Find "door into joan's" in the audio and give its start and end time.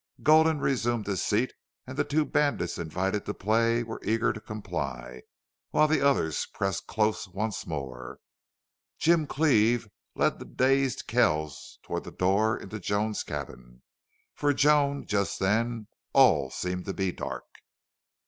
12.11-13.21